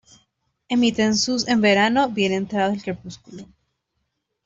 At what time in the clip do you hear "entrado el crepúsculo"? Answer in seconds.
2.33-3.45